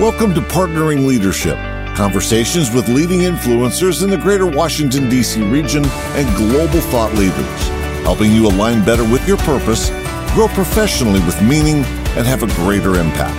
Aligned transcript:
Welcome 0.00 0.32
to 0.34 0.40
Partnering 0.40 1.06
Leadership, 1.06 1.56
conversations 1.94 2.72
with 2.72 2.88
leading 2.88 3.20
influencers 3.20 4.02
in 4.02 4.08
the 4.08 4.16
greater 4.16 4.46
Washington, 4.46 5.10
D.C. 5.10 5.42
region 5.42 5.84
and 5.84 6.36
global 6.36 6.80
thought 6.80 7.12
leaders, 7.12 7.68
helping 8.02 8.32
you 8.32 8.46
align 8.46 8.82
better 8.86 9.04
with 9.04 9.28
your 9.28 9.36
purpose, 9.36 9.90
grow 10.32 10.48
professionally 10.48 11.20
with 11.20 11.40
meaning, 11.42 11.84
and 12.16 12.26
have 12.26 12.42
a 12.42 12.46
greater 12.64 12.94
impact. 12.94 13.38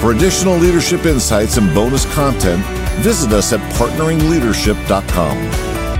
For 0.00 0.12
additional 0.12 0.56
leadership 0.56 1.04
insights 1.04 1.58
and 1.58 1.72
bonus 1.74 2.12
content, 2.14 2.64
visit 3.02 3.30
us 3.32 3.52
at 3.52 3.60
partneringleadership.com. 3.74 5.36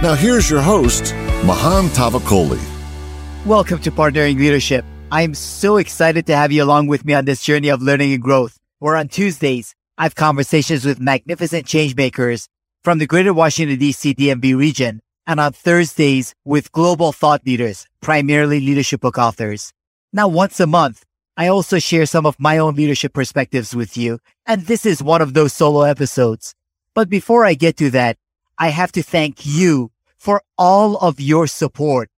Now, 0.03 0.14
here's 0.14 0.48
your 0.48 0.62
host, 0.62 1.14
Mahan 1.45 1.89
Tavakoli. 1.91 2.59
Welcome 3.45 3.80
to 3.80 3.93
Partnering 3.93 4.39
Leadership. 4.39 4.85
I'm 5.12 5.35
so 5.35 5.77
excited 5.77 6.25
to 6.27 6.35
have 6.35 6.51
you 6.51 6.64
along 6.64 6.87
with 6.87 7.05
me 7.05 7.12
on 7.12 7.27
this 7.27 7.43
journey 7.43 7.69
of 7.69 7.82
learning 7.82 8.14
and 8.14 8.23
growth. 8.23 8.59
Where 8.85 8.96
on 8.96 9.09
Tuesdays, 9.09 9.75
I 9.96 10.03
have 10.03 10.14
conversations 10.14 10.85
with 10.85 11.00
magnificent 11.00 11.64
changemakers 11.64 12.49
from 12.82 12.99
the 12.99 13.07
greater 13.07 13.32
Washington, 13.32 13.79
D.C. 13.79 14.14
DMV 14.14 14.54
region. 14.54 15.00
And 15.26 15.40
on 15.40 15.54
Thursdays 15.54 16.35
with 16.45 16.71
global 16.71 17.11
thought 17.11 17.46
leaders, 17.46 17.86
primarily 18.03 18.61
leadership 18.61 19.00
book 19.00 19.17
authors. 19.17 19.73
Now, 20.12 20.29
once 20.29 20.61
a 20.61 20.67
month, 20.67 21.03
I 21.35 21.46
also 21.46 21.79
share 21.79 22.04
some 22.04 22.26
of 22.26 22.39
my 22.39 22.59
own 22.59 22.75
leadership 22.75 23.14
perspectives 23.14 23.75
with 23.75 23.96
you. 23.96 24.18
And 24.45 24.67
this 24.67 24.85
is 24.85 25.03
one 25.03 25.23
of 25.23 25.32
those 25.32 25.54
solo 25.54 25.85
episodes. 25.85 26.54
But 26.95 27.09
before 27.09 27.46
I 27.46 27.54
get 27.54 27.79
to 27.79 27.89
that, 27.93 28.18
I 28.59 28.68
have 28.68 28.93
to 28.93 29.03
thank 29.03 29.46
you 29.46 29.93
for 30.18 30.43
all 30.59 30.98
of 30.98 31.18
your 31.18 31.46
support 31.46 32.11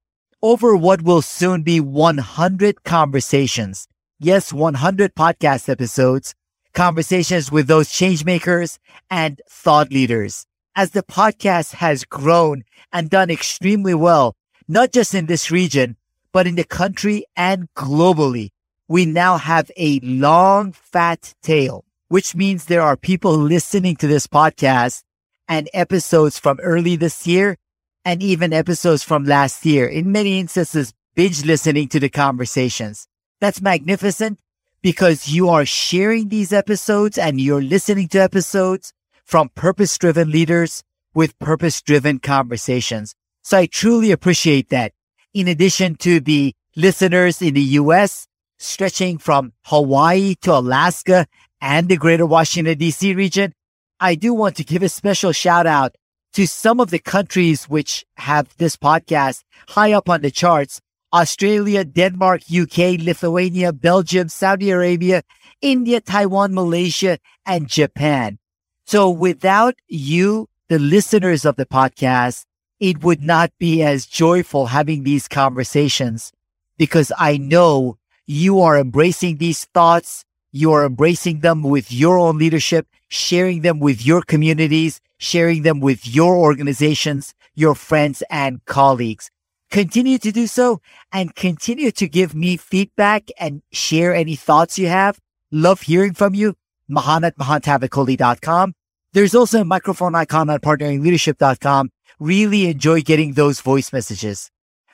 over 0.42 0.74
what 0.74 1.02
will 1.02 1.22
soon 1.22 1.62
be 1.62 1.78
100 1.78 2.83
conversations. 2.83 3.86
Yes, 4.19 4.52
100 4.52 5.14
podcast 5.14 5.69
episodes, 5.69 6.34
conversations 6.76 7.50
with 7.50 7.66
those 7.66 7.88
changemakers 7.88 8.78
and 9.10 9.40
thought 9.48 9.91
leaders. 9.91 10.46
As 10.77 10.91
the 10.91 11.02
podcast 11.02 11.72
has 11.74 12.05
grown 12.05 12.64
and 12.92 13.08
done 13.08 13.30
extremely 13.30 13.94
well, 13.94 14.36
not 14.68 14.92
just 14.92 15.14
in 15.14 15.24
this 15.24 15.50
region, 15.50 15.96
but 16.33 16.46
in 16.46 16.55
the 16.55 16.64
country 16.64 17.24
and 17.34 17.72
globally, 17.74 18.50
we 18.88 19.06
now 19.06 19.38
have 19.38 19.70
a 19.78 20.00
long, 20.00 20.72
fat 20.72 21.34
tail, 21.42 21.84
which 22.08 22.36
means 22.36 22.66
there 22.66 22.83
are 22.83 22.96
people 22.96 23.34
listening 23.34 23.96
to 23.96 24.06
this 24.06 24.27
podcast 24.27 25.02
and 25.48 25.70
episodes 25.72 26.38
from 26.38 26.61
early 26.61 26.94
this 26.94 27.27
year 27.27 27.56
and 28.05 28.22
even 28.22 28.52
episodes 28.52 29.02
from 29.02 29.24
last 29.24 29.64
year. 29.64 29.86
In 29.88 30.12
many 30.12 30.38
instances, 30.38 30.92
binge 31.14 31.42
listening 31.44 31.88
to 31.88 31.98
the 31.98 32.11
conversations. 32.11 33.08
That's 33.40 33.62
magnificent 33.62 34.38
because 34.82 35.28
you 35.28 35.48
are 35.48 35.64
sharing 35.64 36.28
these 36.28 36.52
episodes 36.52 37.19
and 37.19 37.41
you're 37.41 37.62
listening 37.62 38.08
to 38.08 38.19
episodes 38.19 38.92
from 39.24 39.48
purpose 39.50 39.96
driven 39.98 40.30
leaders 40.30 40.83
with 41.14 41.38
purpose 41.38 41.83
driven 41.83 42.18
conversations. 42.18 43.14
So 43.42 43.58
I 43.58 43.66
truly 43.66 44.12
appreciate 44.12 44.68
that. 44.70 44.92
In 45.34 45.48
addition 45.48 45.96
to 45.96 46.20
the 46.20 46.55
listeners 46.77 47.42
in 47.42 47.55
the 47.55 47.62
U.S., 47.80 48.27
stretching 48.58 49.18
from 49.18 49.52
Hawaii 49.64 50.34
to 50.42 50.52
Alaska 50.55 51.27
and 51.61 51.88
the 51.88 51.96
greater 51.96 52.27
Washington 52.27 52.78
DC 52.78 53.16
region, 53.16 53.52
I 53.98 54.14
do 54.14 54.34
want 54.34 54.56
to 54.56 54.64
give 54.64 54.83
a 54.83 54.88
special 54.88 55.33
shout 55.33 55.66
out 55.66 55.94
to 56.34 56.46
some 56.46 56.80
of 56.80 56.90
the 56.90 56.98
countries 56.98 57.64
which 57.64 58.05
have 58.18 58.55
this 58.58 58.77
podcast 58.77 59.42
high 59.68 59.92
up 59.92 60.08
on 60.08 60.20
the 60.20 60.30
charts. 60.30 60.80
Australia, 61.17 61.83
Denmark, 61.83 62.42
UK, 62.53 63.00
Lithuania, 63.00 63.72
Belgium, 63.72 64.28
Saudi 64.28 64.69
Arabia, 64.70 65.23
India, 65.62 65.98
Taiwan, 65.98 66.53
Malaysia, 66.53 67.19
and 67.47 67.69
Japan. 67.69 68.39
So 68.84 69.08
without 69.08 69.77
you, 69.89 70.50
the 70.69 70.78
listeners 70.78 71.47
of 71.47 71.56
the 71.56 71.64
podcast, 71.64 72.45
it 72.81 73.03
would 73.03 73.23
not 73.23 73.51
be 73.58 73.83
as 73.83 74.05
joyful 74.05 74.67
having 74.67 75.05
these 75.05 75.27
conversations 75.27 76.33
because 76.77 77.11
I 77.17 77.39
know 77.39 77.96
you 78.27 78.61
are 78.61 78.79
embracing 78.79 79.39
these 79.39 79.64
thoughts. 79.73 80.23
You 80.52 80.73
are 80.73 80.85
embracing 80.85 81.40
them 81.40 81.63
with 81.63 81.90
your 81.90 82.19
own 82.19 82.36
leadership, 82.36 82.89
sharing 83.08 83.63
them 83.63 83.80
with 83.80 84.05
your 84.05 84.20
communities, 84.20 85.01
sharing 85.17 85.63
them 85.63 85.80
with 85.80 86.07
your 86.07 86.36
organizations, 86.36 87.33
your 87.55 87.74
friends 87.74 88.23
and 88.29 88.63
colleagues. 88.67 89.30
Continue 89.70 90.18
to 90.18 90.32
do 90.32 90.46
so 90.46 90.80
and 91.12 91.34
continue 91.34 91.90
to 91.92 92.08
give 92.08 92.34
me 92.34 92.56
feedback 92.56 93.28
and 93.38 93.62
share 93.72 94.14
any 94.14 94.36
thoughts 94.36 94.78
you 94.78 94.88
have. 94.88 95.18
Love 95.50 95.82
hearing 95.82 96.14
from 96.14 96.34
you. 96.34 96.54
Mahan 96.88 97.24
at 97.24 97.36
mahantavakoli.com. 97.36 98.74
There's 99.12 99.34
also 99.34 99.62
a 99.62 99.64
microphone 99.64 100.14
icon 100.14 100.50
on 100.50 100.60
partneringleadership.com 100.60 101.90
really 102.18 102.66
enjoy 102.66 103.02
getting 103.02 103.32
those 103.32 103.60
voice 103.60 103.92
messages. 103.92 104.50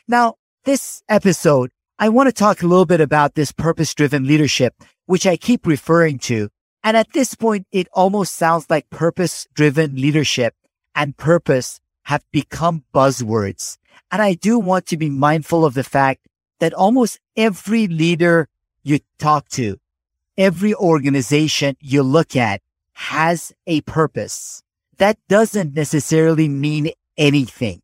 Now, 0.09 0.35
this 0.65 1.03
episode, 1.09 1.71
I 1.99 2.09
want 2.09 2.29
to 2.29 2.33
talk 2.33 2.63
a 2.63 2.67
little 2.67 2.87
bit 2.87 3.01
about 3.01 3.35
this 3.35 3.53
purpose 3.53 3.95
driven 3.95 4.27
leadership, 4.27 4.75
which 5.07 5.27
I 5.27 5.37
keep 5.37 5.67
referring 5.67 6.19
to. 6.21 6.49
And 6.85 6.97
at 6.97 7.13
this 7.13 7.35
point, 7.35 7.67
it 7.71 7.87
almost 7.93 8.35
sounds 8.35 8.67
like 8.69 8.91
purpose 8.91 9.47
driven 9.55 9.95
leadership 9.95 10.55
and 10.95 11.17
purpose 11.17 11.81
have 12.05 12.25
become 12.33 12.85
buzzwords. 12.93 13.79
And 14.11 14.21
I 14.21 14.35
do 14.35 14.59
want 14.59 14.87
to 14.87 14.97
be 14.97 15.11
mindful 15.11 15.65
of 15.65 15.75
the 15.75 15.85
fact 15.85 16.27
that 16.61 16.75
almost 16.75 17.19
every 17.37 17.87
leader 17.87 18.49
you 18.83 19.01
talk 19.19 19.49
to, 19.51 19.79
every 20.37 20.75
organization 20.75 21.77
you 21.81 22.03
look 22.03 22.37
at 22.37 22.61
has 22.93 23.53
a 23.67 23.81
purpose. 23.83 24.63
That 24.99 25.19
doesn't 25.29 25.75
necessarily 25.75 26.49
mean 26.49 26.91
anything. 27.17 27.83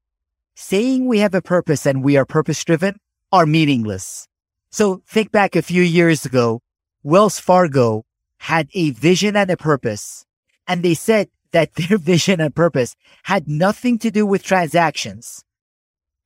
Saying 0.54 1.06
we 1.06 1.18
have 1.20 1.34
a 1.34 1.42
purpose 1.42 1.86
and 1.86 2.04
we 2.04 2.16
are 2.16 2.24
purpose 2.24 2.62
driven 2.64 2.98
are 3.32 3.46
meaningless. 3.46 4.28
So 4.70 5.02
think 5.06 5.32
back 5.32 5.56
a 5.56 5.62
few 5.62 5.82
years 5.82 6.24
ago, 6.24 6.60
Wells 7.02 7.38
Fargo 7.40 8.04
had 8.38 8.68
a 8.74 8.90
vision 8.90 9.36
and 9.36 9.50
a 9.50 9.56
purpose. 9.56 10.24
And 10.66 10.82
they 10.82 10.94
said 10.94 11.28
that 11.52 11.74
their 11.74 11.98
vision 11.98 12.40
and 12.40 12.54
purpose 12.54 12.94
had 13.24 13.48
nothing 13.48 13.98
to 13.98 14.10
do 14.10 14.26
with 14.26 14.42
transactions. 14.42 15.44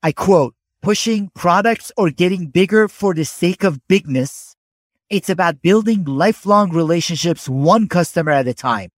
I 0.03 0.13
quote, 0.13 0.55
pushing 0.83 1.31
products 1.35 1.93
or 1.97 2.11
getting 2.11 2.47
bigger 2.47 2.89
for 2.89 3.15
the 3.15 3.25
sake 3.25 3.65
of 3.65 3.87
bigness. 3.89 4.57
It's 5.11 5.31
about 5.31 5.63
building 5.63 6.05
lifelong 6.05 6.71
relationships 6.71 7.49
one 7.49 7.89
customer 7.89 8.33
at 8.33 8.49
a 8.49 8.55
time. 8.55 8.91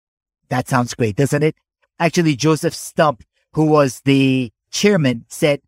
That 0.50 0.68
sounds 0.68 0.94
great, 0.94 1.16
doesn't 1.16 1.44
it? 1.44 1.56
Actually, 2.00 2.36
Joseph 2.36 2.74
Stumpf 2.74 3.22
who 3.53 3.66
was 3.66 4.02
the 4.02 4.52
chairman, 4.72 5.25
said, 5.30 5.62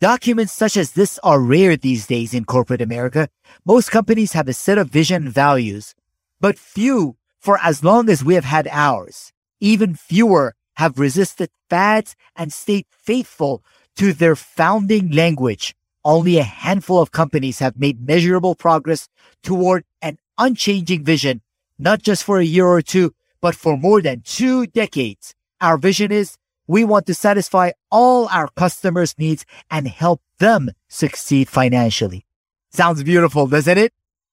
Documents 0.00 0.52
such 0.52 0.76
as 0.76 0.92
this 0.92 1.18
are 1.22 1.40
rare 1.40 1.76
these 1.76 2.06
days 2.06 2.32
in 2.32 2.44
corporate 2.44 2.80
America. 2.80 3.28
Most 3.66 3.90
companies 3.90 4.32
have 4.32 4.48
a 4.48 4.54
set 4.54 4.78
of 4.78 4.88
vision 4.88 5.28
values, 5.28 5.94
but 6.40 6.58
few 6.58 7.16
for 7.38 7.58
as 7.62 7.84
long 7.84 8.08
as 8.08 8.24
we 8.24 8.34
have 8.34 8.44
had 8.44 8.68
ours. 8.70 9.32
Even 9.60 9.94
fewer 9.94 10.54
have 10.76 10.98
resisted 10.98 11.50
fads 11.68 12.16
and 12.34 12.50
stayed 12.50 12.86
faithful 12.90 13.62
to 13.96 14.12
their 14.12 14.36
founding 14.36 15.10
language. 15.10 15.74
Only 16.04 16.38
a 16.38 16.42
handful 16.44 17.00
of 17.00 17.12
companies 17.12 17.58
have 17.58 17.78
made 17.78 18.06
measurable 18.06 18.54
progress 18.54 19.08
toward 19.42 19.84
an 20.00 20.18
unchanging 20.38 21.04
vision, 21.04 21.42
not 21.78 22.02
just 22.02 22.24
for 22.24 22.38
a 22.38 22.44
year 22.44 22.66
or 22.66 22.82
two, 22.82 23.14
but 23.40 23.54
for 23.54 23.76
more 23.76 24.00
than 24.00 24.22
two 24.22 24.66
decades. 24.66 25.34
Our 25.60 25.76
vision 25.76 26.10
is 26.10 26.36
we 26.66 26.84
want 26.84 27.06
to 27.06 27.14
satisfy 27.14 27.72
all 27.90 28.28
our 28.28 28.48
customers' 28.56 29.14
needs 29.18 29.44
and 29.70 29.88
help 29.88 30.22
them 30.38 30.70
succeed 30.88 31.48
financially. 31.48 32.24
Sounds 32.70 33.02
beautiful, 33.02 33.46
doesn't 33.46 33.76
it? 33.76 33.92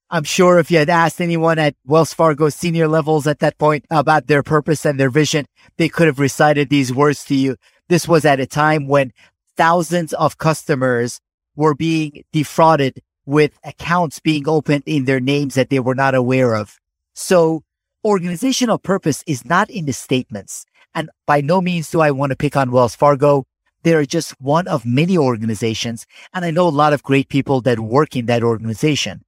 I'm 0.10 0.24
sure 0.24 0.58
if 0.58 0.72
you 0.72 0.78
had 0.78 0.90
asked 0.90 1.20
anyone 1.20 1.60
at 1.60 1.76
Wells 1.84 2.14
Fargo 2.14 2.48
senior 2.48 2.88
levels 2.88 3.28
at 3.28 3.40
that 3.40 3.58
point 3.58 3.86
about 3.90 4.28
their 4.28 4.42
purpose 4.42 4.86
and 4.86 4.98
their 4.98 5.10
vision, 5.10 5.48
they 5.78 5.90
could 5.90 6.08
have 6.08 6.20
recited 6.20 6.70
these 6.70 6.94
words 6.94 7.26
to 7.26 7.36
you. 7.36 7.58
This 7.90 8.08
was 8.08 8.24
at 8.24 8.40
a 8.40 8.46
time 8.46 8.88
when 8.88 9.12
thousands 9.58 10.14
of 10.14 10.38
customers 10.38 11.20
were 11.56 11.76
being 11.76 12.24
defrauded 12.32 13.02
with 13.26 13.60
accounts 13.66 14.20
being 14.20 14.48
opened 14.48 14.84
in 14.86 15.06
their 15.06 15.20
names 15.20 15.56
that 15.56 15.70
they 15.70 15.80
were 15.80 15.96
not 15.96 16.16
aware 16.16 16.56
of. 16.56 16.80
So 17.14 17.64
organizational 18.06 18.78
purpose 18.78 19.24
is 19.28 19.44
not 19.44 19.70
in 19.70 19.86
the 19.86 19.94
statements. 19.94 20.66
And 20.96 21.10
by 21.26 21.42
no 21.42 21.60
means 21.60 21.92
do 21.92 22.00
I 22.00 22.12
want 22.12 22.30
to 22.30 22.38
pick 22.38 22.56
on 22.56 22.72
Wells 22.72 22.96
Fargo. 22.96 23.46
They're 23.84 24.06
just 24.06 24.40
one 24.40 24.68
of 24.68 24.86
many 24.86 25.18
organizations. 25.18 26.06
And 26.34 26.46
I 26.46 26.52
know 26.52 26.68
a 26.68 26.70
lot 26.70 26.94
of 26.94 27.04
great 27.04 27.28
people 27.28 27.60
that 27.62 27.80
work 27.80 28.16
in 28.16 28.28
that 28.28 28.44
organization. 28.44 29.24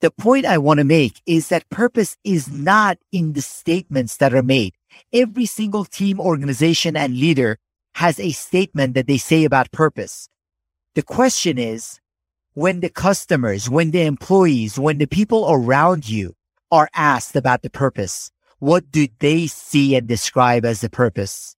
The 0.00 0.10
point 0.10 0.44
I 0.44 0.58
want 0.58 0.78
to 0.78 0.84
make 0.84 1.22
is 1.24 1.48
that 1.48 1.68
purpose 1.70 2.16
is 2.22 2.50
not 2.50 2.98
in 3.12 3.32
the 3.32 3.40
statements 3.40 4.18
that 4.18 4.34
are 4.34 4.42
made. 4.42 4.74
Every 5.12 5.46
single 5.46 5.84
team, 5.84 6.20
organization, 6.20 6.96
and 6.96 7.18
leader 7.18 7.58
has 7.96 8.20
a 8.20 8.30
statement 8.30 8.92
that 8.92 9.06
they 9.06 9.16
say 9.16 9.44
about 9.44 9.72
purpose. 9.72 10.28
The 10.94 11.02
question 11.02 11.56
is, 11.56 11.98
when 12.52 12.80
the 12.80 12.90
customers, 12.90 13.70
when 13.70 13.90
the 13.90 14.02
employees, 14.02 14.78
when 14.78 14.98
the 14.98 15.06
people 15.06 15.46
around 15.48 16.06
you 16.06 16.34
are 16.70 16.90
asked 16.94 17.34
about 17.36 17.62
the 17.62 17.70
purpose, 17.70 18.30
what 18.58 18.90
do 18.90 19.08
they 19.18 19.46
see 19.46 19.96
and 19.96 20.06
describe 20.06 20.66
as 20.66 20.82
the 20.82 20.90
purpose? 20.90 21.56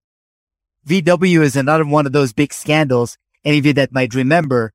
VW 0.86 1.40
is 1.40 1.56
another 1.56 1.84
one 1.84 2.06
of 2.06 2.12
those 2.12 2.32
big 2.32 2.52
scandals. 2.52 3.18
Any 3.44 3.58
of 3.58 3.66
you 3.66 3.72
that 3.72 3.90
might 3.90 4.14
remember, 4.14 4.72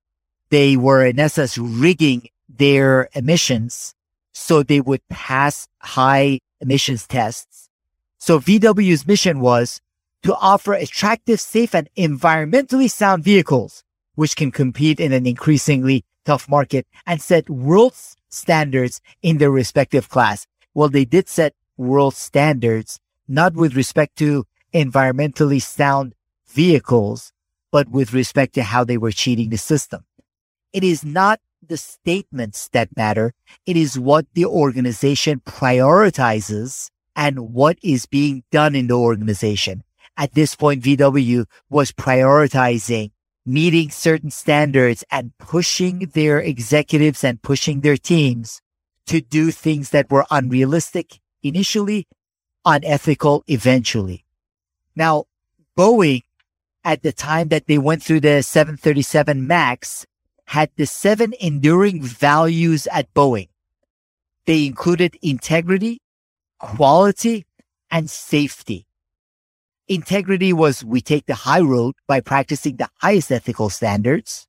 they 0.49 0.75
were 0.75 1.05
in 1.05 1.17
essence 1.17 1.57
rigging 1.57 2.27
their 2.49 3.07
emissions 3.15 3.95
so 4.33 4.63
they 4.63 4.81
would 4.81 5.07
pass 5.07 5.69
high 5.79 6.41
emissions 6.59 7.07
tests. 7.07 7.69
So 8.17 8.37
VW's 8.41 9.07
mission 9.07 9.39
was 9.39 9.79
to 10.23 10.35
offer 10.35 10.73
attractive, 10.73 11.39
safe, 11.39 11.75
and 11.75 11.89
environmentally 11.97 12.89
sound 12.89 13.23
vehicles, 13.23 13.83
which 14.15 14.35
can 14.35 14.51
compete 14.51 14.99
in 14.99 15.11
an 15.13 15.25
increasingly 15.25 16.05
tough 16.25 16.49
market 16.49 16.87
and 17.05 17.21
set 17.21 17.49
world 17.49 17.93
standards 18.29 19.01
in 19.21 19.37
their 19.37 19.51
respective 19.51 20.09
class. 20.09 20.47
Well, 20.73 20.89
they 20.89 21.05
did 21.05 21.29
set 21.29 21.53
world 21.77 22.15
standards, 22.15 22.99
not 23.27 23.53
with 23.53 23.75
respect 23.75 24.17
to 24.17 24.45
environmentally 24.73 25.61
sound 25.61 26.15
vehicles, 26.47 27.31
but 27.71 27.89
with 27.89 28.13
respect 28.13 28.53
to 28.55 28.63
how 28.63 28.83
they 28.83 28.97
were 28.97 29.11
cheating 29.11 29.49
the 29.49 29.57
system. 29.57 30.05
It 30.71 30.83
is 30.83 31.03
not 31.03 31.39
the 31.67 31.77
statements 31.77 32.69
that 32.69 32.95
matter. 32.95 33.33
It 33.65 33.77
is 33.77 33.99
what 33.99 34.25
the 34.33 34.45
organization 34.45 35.41
prioritizes 35.45 36.89
and 37.15 37.53
what 37.53 37.77
is 37.83 38.05
being 38.05 38.43
done 38.51 38.75
in 38.75 38.87
the 38.87 38.97
organization. 38.97 39.83
At 40.15 40.33
this 40.33 40.55
point, 40.55 40.83
VW 40.83 41.45
was 41.69 41.91
prioritizing 41.91 43.11
meeting 43.45 43.89
certain 43.89 44.31
standards 44.31 45.03
and 45.11 45.37
pushing 45.37 45.99
their 46.13 46.39
executives 46.39 47.23
and 47.23 47.41
pushing 47.41 47.81
their 47.81 47.97
teams 47.97 48.61
to 49.07 49.19
do 49.21 49.51
things 49.51 49.89
that 49.89 50.09
were 50.09 50.25
unrealistic 50.31 51.19
initially, 51.41 52.07
unethical 52.63 53.43
eventually. 53.47 54.23
Now, 54.95 55.25
Boeing, 55.77 56.21
at 56.85 57.01
the 57.01 57.11
time 57.11 57.49
that 57.49 57.67
they 57.67 57.77
went 57.77 58.03
through 58.03 58.21
the 58.21 58.41
737 58.41 59.45
MAX, 59.45 60.05
had 60.45 60.69
the 60.75 60.85
seven 60.85 61.33
enduring 61.39 62.01
values 62.01 62.87
at 62.87 63.13
Boeing. 63.13 63.49
They 64.45 64.65
included 64.65 65.17
integrity, 65.21 66.01
quality, 66.59 67.45
and 67.89 68.09
safety. 68.09 68.85
Integrity 69.89 70.53
was 70.53 70.81
we 70.81 71.01
take 71.01 71.25
the 71.25 71.35
high 71.35 71.59
road 71.59 71.95
by 72.07 72.21
practicing 72.21 72.77
the 72.77 72.87
highest 73.01 73.29
ethical 73.29 73.69
standards. 73.69 74.47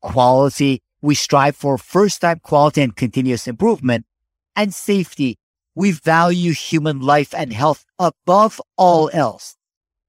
Quality, 0.00 0.80
we 1.02 1.14
strive 1.14 1.54
for 1.54 1.76
first 1.76 2.22
time 2.22 2.40
quality 2.42 2.80
and 2.80 2.96
continuous 2.96 3.46
improvement. 3.46 4.06
And 4.56 4.72
safety, 4.72 5.36
we 5.74 5.90
value 5.90 6.52
human 6.52 7.00
life 7.00 7.34
and 7.36 7.52
health 7.52 7.84
above 7.98 8.58
all 8.78 9.10
else. 9.12 9.56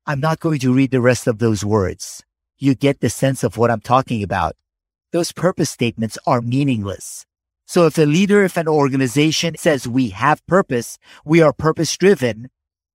I'm 0.06 0.22
not 0.22 0.40
going 0.40 0.60
to 0.60 0.74
read 0.74 0.92
the 0.92 1.02
rest 1.02 1.28
of 1.28 1.40
those 1.40 1.66
words. 1.66 2.24
You 2.58 2.76
get 2.76 3.02
the 3.02 3.10
sense 3.10 3.44
of 3.44 3.58
what 3.58 3.70
I'm 3.70 3.82
talking 3.82 4.24
about. 4.24 4.56
Those 5.12 5.34
purpose 5.34 5.70
statements 5.70 6.18
are 6.26 6.40
meaningless. 6.40 7.26
So 7.66 7.88
if 7.88 7.98
a 7.98 8.06
leader, 8.06 8.46
if 8.46 8.56
an 8.56 8.70
organization 8.70 9.58
says 9.58 9.86
we 9.86 10.10
have 10.12 10.46
purpose, 10.46 10.98
we 11.26 11.42
are 11.42 11.52
purpose 11.52 11.98
driven, 11.98 12.50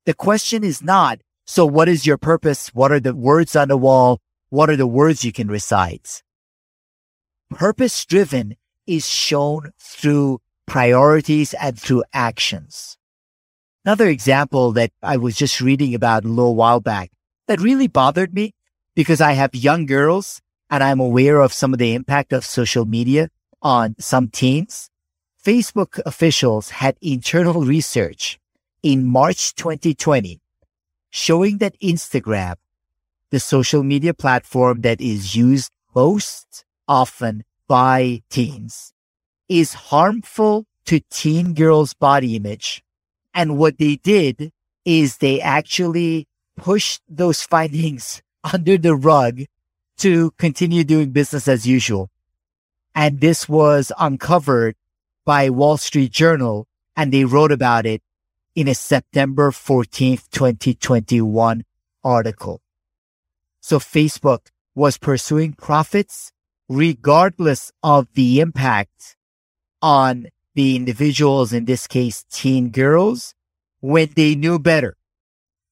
the 0.07 0.15
question 0.15 0.65
is 0.65 0.83
not, 0.83 1.21
so 1.51 1.67
what 1.67 1.89
is 1.89 2.07
your 2.07 2.17
purpose? 2.17 2.69
What 2.69 2.93
are 2.93 3.01
the 3.01 3.13
words 3.13 3.57
on 3.57 3.67
the 3.67 3.77
wall? 3.77 4.21
What 4.51 4.71
are 4.71 4.77
the 4.77 4.87
words 4.87 5.25
you 5.25 5.33
can 5.33 5.49
recite? 5.49 6.23
Purpose 7.51 8.07
driven 8.07 8.55
is 8.87 9.09
shown 9.09 9.73
through 9.77 10.41
priorities 10.69 11.53
and 11.55 11.77
through 11.77 12.05
actions. 12.13 12.97
Another 13.85 14.07
example 14.07 14.71
that 14.79 14.93
I 15.03 15.17
was 15.17 15.35
just 15.35 15.61
reading 15.61 15.93
about 15.93 16.25
a 16.25 16.29
little 16.29 16.55
while 16.55 16.79
back 16.79 17.11
that 17.49 17.61
really 17.61 17.89
bothered 17.89 18.33
me 18.33 18.55
because 18.95 19.21
I 19.21 19.33
have 19.33 19.53
young 19.53 19.87
girls 19.87 20.41
and 20.71 20.85
I'm 20.85 21.01
aware 21.01 21.41
of 21.41 21.53
some 21.53 21.73
of 21.73 21.81
the 21.81 21.95
impact 21.95 22.33
of 22.33 22.45
social 22.45 22.85
media 22.85 23.29
on 23.61 23.97
some 23.99 24.29
teens. 24.29 24.89
Facebook 25.45 25.99
officials 26.07 26.71
had 26.71 26.97
internal 27.03 27.63
research 27.65 28.39
in 28.85 29.05
March 29.05 29.57
2020 29.57 30.41
showing 31.11 31.59
that 31.59 31.79
Instagram, 31.81 32.55
the 33.31 33.41
social 33.41 33.83
media 33.83 34.15
platform 34.15 34.81
that 34.83 35.01
is 35.01 35.37
used 35.37 35.71
most 35.95 36.65
often 36.89 37.45
by 37.69 38.23
teens, 38.31 38.93
is 39.49 39.75
harmful 39.75 40.67
to 40.87 41.01
teen 41.11 41.55
girls' 41.55 41.95
body 41.95 42.37
image. 42.37 42.83
And 43.35 43.59
what 43.59 43.79
they 43.79 43.97
did 43.97 44.53
is 44.85 45.19
they 45.19 45.41
actually 45.41 46.27
pushed 46.57 47.03
those 47.09 47.43
findings 47.43 48.23
under 48.53 48.79
the 48.79 48.95
rug 48.95 49.43
to 49.99 50.31
continue 50.39 50.83
doing 50.83 51.11
business 51.11 51.47
as 51.47 51.67
usual. 51.67 52.11
And 52.95 53.21
this 53.21 53.49
was 53.49 53.93
uncovered 53.99 54.77
by 55.25 55.51
Wall 55.51 55.77
Street 55.77 56.11
Journal 56.11 56.67
and 56.97 57.13
they 57.13 57.25
wrote 57.25 57.53
about 57.53 57.87
it 57.87 58.03
in 58.61 58.69
a 58.69 58.75
September 58.75 59.51
14th, 59.51 60.29
2021 60.33 61.65
article. 62.05 62.61
So 63.63 63.79
Facebook 63.79 64.49
was 64.75 64.99
pursuing 64.99 65.55
profits 65.55 66.31
regardless 66.69 67.73
of 67.83 68.13
the 68.13 68.39
impact 68.39 69.17
on 69.81 70.27
the 70.55 70.77
individuals, 70.77 71.55
in 71.55 71.65
this 71.65 71.87
case, 71.87 72.27
teen 72.31 72.69
girls, 72.69 73.35
when 73.81 74.11
they 74.15 74.35
knew 74.35 74.59
better. 74.59 74.99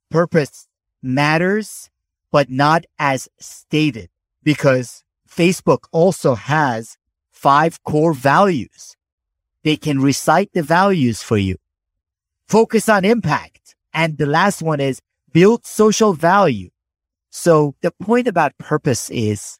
Purpose 0.08 0.66
matters, 1.02 1.90
but 2.32 2.48
not 2.48 2.86
as 2.98 3.28
stated 3.38 4.08
because 4.42 5.04
Facebook 5.28 5.80
also 5.92 6.36
has 6.36 6.96
five 7.30 7.84
core 7.84 8.14
values. 8.14 8.96
They 9.62 9.76
can 9.76 10.00
recite 10.00 10.54
the 10.54 10.62
values 10.62 11.22
for 11.22 11.36
you. 11.36 11.56
Focus 12.48 12.88
on 12.88 13.04
impact. 13.04 13.74
And 13.92 14.16
the 14.16 14.24
last 14.24 14.62
one 14.62 14.80
is 14.80 15.00
build 15.32 15.66
social 15.66 16.14
value. 16.14 16.70
So 17.30 17.74
the 17.82 17.90
point 17.90 18.26
about 18.26 18.56
purpose 18.56 19.10
is 19.10 19.58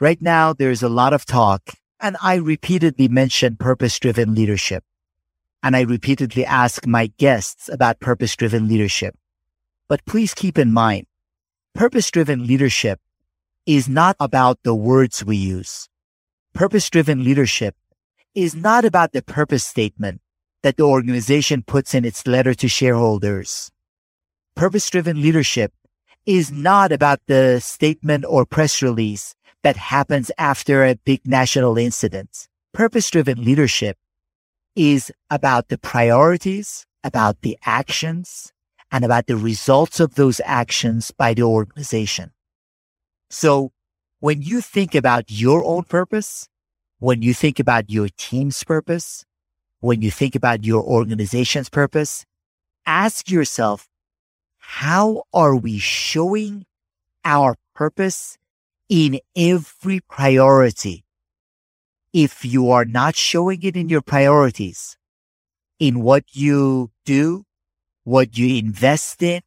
right 0.00 0.20
now 0.20 0.52
there's 0.52 0.82
a 0.82 0.88
lot 0.88 1.12
of 1.12 1.24
talk 1.24 1.70
and 2.00 2.16
I 2.20 2.34
repeatedly 2.34 3.06
mention 3.06 3.56
purpose 3.56 3.98
driven 4.00 4.34
leadership. 4.34 4.82
And 5.62 5.76
I 5.76 5.82
repeatedly 5.82 6.44
ask 6.44 6.86
my 6.86 7.06
guests 7.18 7.68
about 7.68 8.00
purpose 8.00 8.34
driven 8.34 8.68
leadership. 8.68 9.16
But 9.88 10.04
please 10.04 10.34
keep 10.34 10.58
in 10.58 10.72
mind, 10.72 11.06
purpose 11.72 12.10
driven 12.10 12.46
leadership 12.46 13.00
is 13.64 13.88
not 13.88 14.16
about 14.18 14.58
the 14.64 14.74
words 14.74 15.24
we 15.24 15.36
use. 15.36 15.88
Purpose 16.52 16.90
driven 16.90 17.22
leadership 17.22 17.76
is 18.34 18.56
not 18.56 18.84
about 18.84 19.12
the 19.12 19.22
purpose 19.22 19.64
statement 19.64 20.20
that 20.64 20.78
the 20.78 20.82
organization 20.82 21.62
puts 21.62 21.94
in 21.94 22.06
its 22.06 22.26
letter 22.26 22.54
to 22.54 22.68
shareholders. 22.68 23.70
Purpose 24.56 24.88
driven 24.88 25.20
leadership 25.20 25.74
is 26.24 26.50
not 26.50 26.90
about 26.90 27.20
the 27.26 27.60
statement 27.60 28.24
or 28.26 28.46
press 28.46 28.80
release 28.80 29.34
that 29.62 29.76
happens 29.76 30.30
after 30.38 30.82
a 30.82 30.96
big 31.04 31.20
national 31.26 31.76
incident. 31.76 32.48
Purpose 32.72 33.10
driven 33.10 33.44
leadership 33.44 33.98
is 34.74 35.12
about 35.28 35.68
the 35.68 35.76
priorities, 35.76 36.86
about 37.04 37.42
the 37.42 37.58
actions, 37.66 38.50
and 38.90 39.04
about 39.04 39.26
the 39.26 39.36
results 39.36 40.00
of 40.00 40.14
those 40.14 40.40
actions 40.46 41.10
by 41.10 41.34
the 41.34 41.42
organization. 41.42 42.32
So 43.28 43.72
when 44.20 44.40
you 44.40 44.62
think 44.62 44.94
about 44.94 45.24
your 45.28 45.62
own 45.62 45.82
purpose, 45.82 46.48
when 47.00 47.20
you 47.20 47.34
think 47.34 47.60
about 47.60 47.90
your 47.90 48.08
team's 48.16 48.64
purpose, 48.64 49.26
when 49.84 50.00
you 50.00 50.10
think 50.10 50.34
about 50.34 50.64
your 50.64 50.82
organization's 50.82 51.68
purpose, 51.68 52.24
ask 52.86 53.30
yourself, 53.30 53.86
how 54.56 55.24
are 55.34 55.54
we 55.54 55.78
showing 55.78 56.64
our 57.22 57.56
purpose 57.74 58.38
in 58.88 59.20
every 59.36 60.00
priority? 60.00 61.04
If 62.14 62.46
you 62.46 62.70
are 62.70 62.86
not 62.86 63.14
showing 63.14 63.62
it 63.62 63.76
in 63.76 63.90
your 63.90 64.00
priorities, 64.00 64.96
in 65.78 66.00
what 66.00 66.24
you 66.32 66.90
do, 67.04 67.44
what 68.04 68.38
you 68.38 68.56
invest 68.56 69.22
in, 69.22 69.42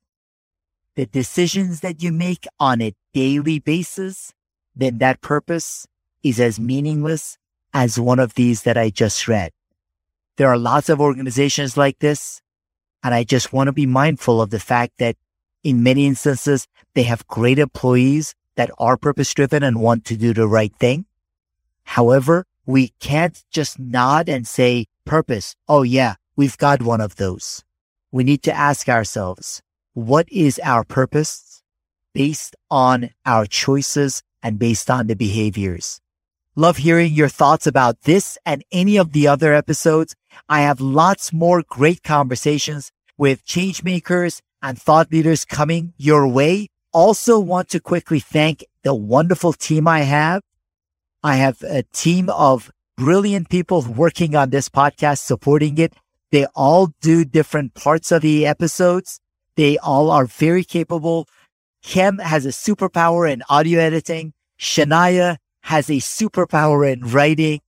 the 0.95 1.07
decisions 1.07 1.79
that 1.79 2.03
you 2.03 2.11
make 2.11 2.45
on 2.59 2.79
a 2.81 2.93
daily 3.11 3.57
basis, 3.57 4.33
then 4.75 4.99
that 4.99 5.21
purpose 5.21 5.87
is 6.21 6.39
as 6.39 6.59
meaningless 6.59 7.39
as 7.73 7.99
one 7.99 8.19
of 8.19 8.35
these 8.35 8.61
that 8.63 8.77
I 8.77 8.91
just 8.91 9.27
read. 9.27 9.51
There 10.37 10.49
are 10.49 10.57
lots 10.57 10.89
of 10.89 11.01
organizations 11.01 11.77
like 11.77 11.99
this. 11.99 12.41
And 13.03 13.13
I 13.13 13.23
just 13.23 13.53
want 13.53 13.67
to 13.67 13.73
be 13.73 13.85
mindful 13.85 14.41
of 14.41 14.49
the 14.49 14.59
fact 14.59 14.93
that 14.99 15.15
in 15.63 15.83
many 15.83 16.05
instances, 16.05 16.67
they 16.95 17.03
have 17.03 17.27
great 17.27 17.59
employees 17.59 18.33
that 18.55 18.71
are 18.77 18.97
purpose 18.97 19.33
driven 19.33 19.63
and 19.63 19.81
want 19.81 20.05
to 20.05 20.17
do 20.17 20.33
the 20.33 20.47
right 20.47 20.73
thing. 20.79 21.05
However, 21.83 22.45
we 22.65 22.93
can't 22.99 23.43
just 23.51 23.79
nod 23.79 24.29
and 24.29 24.47
say 24.47 24.87
purpose. 25.05 25.55
Oh 25.67 25.83
yeah, 25.83 26.15
we've 26.35 26.57
got 26.57 26.81
one 26.81 27.01
of 27.01 27.15
those. 27.15 27.63
we 28.11 28.23
need 28.23 28.41
to 28.43 28.53
ask 28.53 28.87
ourselves, 28.89 29.61
what 29.93 30.27
is 30.31 30.59
our 30.63 30.83
purpose 30.83 31.61
based 32.13 32.55
on 32.71 33.09
our 33.25 33.45
choices 33.45 34.23
and 34.41 34.57
based 34.59 34.89
on 34.89 35.07
the 35.07 35.15
behaviors? 35.15 35.99
Love 36.55 36.77
hearing 36.77 37.13
your 37.13 37.29
thoughts 37.29 37.67
about 37.67 38.01
this 38.03 38.37
and 38.45 38.63
any 38.71 38.97
of 38.97 39.11
the 39.11 39.27
other 39.27 39.53
episodes. 39.53 40.15
I 40.49 40.61
have 40.61 40.79
lots 40.79 41.33
more 41.33 41.63
great 41.67 42.03
conversations 42.03 42.91
with 43.17 43.45
change 43.45 43.83
makers 43.83 44.41
and 44.61 44.79
thought 44.79 45.11
leaders 45.11 45.45
coming 45.45 45.93
your 45.97 46.27
way. 46.27 46.67
Also 46.93 47.39
want 47.39 47.69
to 47.69 47.79
quickly 47.79 48.19
thank 48.19 48.65
the 48.83 48.93
wonderful 48.93 49.53
team 49.53 49.87
I 49.87 50.01
have. 50.01 50.41
I 51.23 51.35
have 51.35 51.61
a 51.63 51.83
team 51.83 52.29
of 52.29 52.71
brilliant 52.95 53.49
people 53.49 53.81
working 53.83 54.35
on 54.35 54.49
this 54.49 54.69
podcast, 54.69 55.19
supporting 55.19 55.77
it. 55.77 55.93
They 56.31 56.45
all 56.55 56.93
do 57.01 57.23
different 57.25 57.73
parts 57.73 58.11
of 58.11 58.21
the 58.21 58.45
episodes. 58.45 59.19
They 59.55 59.77
all 59.77 60.11
are 60.11 60.25
very 60.25 60.63
capable. 60.63 61.27
Kim 61.81 62.17
has 62.19 62.45
a 62.45 62.49
superpower 62.49 63.31
in 63.31 63.43
audio 63.49 63.79
editing. 63.79 64.33
Shania 64.59 65.37
has 65.61 65.89
a 65.89 65.93
superpower 65.93 66.91
in 66.91 67.01
writing. 67.01 67.61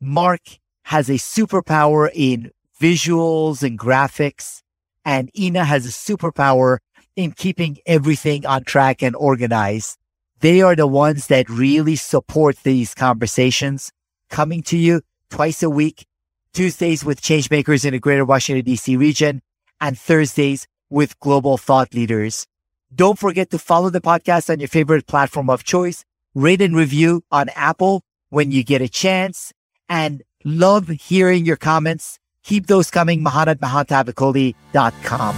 Mark 0.00 0.40
has 0.84 1.08
a 1.08 1.14
superpower 1.14 2.10
in 2.14 2.50
visuals 2.80 3.62
and 3.62 3.78
graphics. 3.78 4.62
And 5.04 5.30
Ina 5.38 5.64
has 5.64 5.86
a 5.86 5.90
superpower 5.90 6.78
in 7.16 7.32
keeping 7.32 7.78
everything 7.86 8.46
on 8.46 8.64
track 8.64 9.02
and 9.02 9.14
organized. 9.16 9.98
They 10.40 10.60
are 10.62 10.76
the 10.76 10.86
ones 10.86 11.28
that 11.28 11.48
really 11.48 11.96
support 11.96 12.56
these 12.62 12.94
conversations 12.94 13.92
coming 14.30 14.62
to 14.64 14.76
you 14.76 15.02
twice 15.30 15.62
a 15.62 15.70
week, 15.70 16.06
Tuesdays 16.52 17.04
with 17.04 17.22
changemakers 17.22 17.84
in 17.84 17.92
the 17.92 17.98
greater 17.98 18.24
Washington 18.24 18.64
DC 18.64 18.98
region 18.98 19.42
and 19.80 19.98
Thursdays 19.98 20.66
with 20.90 21.18
global 21.20 21.56
thought 21.56 21.94
leaders. 21.94 22.46
Don't 22.94 23.18
forget 23.18 23.50
to 23.50 23.58
follow 23.58 23.90
the 23.90 24.00
podcast 24.00 24.50
on 24.50 24.60
your 24.60 24.68
favorite 24.68 25.06
platform 25.06 25.48
of 25.48 25.64
choice, 25.64 26.04
rate 26.34 26.60
and 26.60 26.76
review 26.76 27.24
on 27.30 27.48
Apple 27.50 28.02
when 28.28 28.52
you 28.52 28.62
get 28.62 28.82
a 28.82 28.88
chance 28.88 29.52
and 29.88 30.22
love 30.44 30.88
hearing 30.88 31.44
your 31.44 31.56
comments. 31.56 32.18
Keep 32.44 32.66
those 32.66 32.90
coming. 32.90 33.22
Mahan 33.22 33.48
at 33.48 33.60
mahantavakoli.com. 33.60 35.36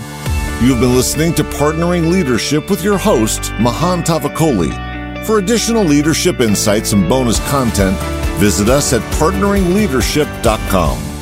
You've 0.62 0.80
been 0.80 0.94
listening 0.94 1.34
to 1.34 1.44
Partnering 1.44 2.10
Leadership 2.10 2.70
with 2.70 2.82
your 2.82 2.98
host, 2.98 3.52
Mahan 3.60 4.02
Tavakoli. 4.02 5.24
For 5.26 5.38
additional 5.38 5.84
leadership 5.84 6.40
insights 6.40 6.92
and 6.92 7.08
bonus 7.08 7.38
content, 7.50 7.96
visit 8.38 8.68
us 8.68 8.92
at 8.92 9.02
partneringleadership.com. 9.14 11.15